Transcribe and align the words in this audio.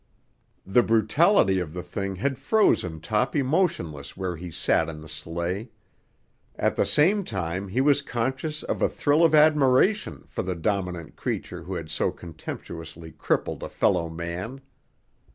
The 0.65 0.81
brutality 0.81 1.59
of 1.59 1.73
the 1.75 1.83
thing 1.83 2.15
had 2.15 2.39
frozen 2.39 3.01
Toppy 3.01 3.43
motionless 3.43 4.17
where 4.17 4.35
he 4.35 4.49
sat 4.49 4.89
in 4.89 4.99
the 5.01 5.07
sleigh. 5.07 5.69
At 6.55 6.75
the 6.75 6.87
same 6.87 7.23
time 7.23 7.67
he 7.67 7.81
was 7.81 8.01
conscious 8.01 8.63
of 8.63 8.81
a 8.81 8.89
thrill 8.89 9.23
of 9.23 9.35
admiration 9.35 10.23
for 10.27 10.41
the 10.41 10.55
dominant 10.55 11.17
creature 11.17 11.61
who 11.61 11.75
had 11.75 11.91
so 11.91 12.09
contemptuously 12.09 13.11
crippled 13.11 13.61
a 13.61 13.69
fellow 13.69 14.09
man. 14.09 14.61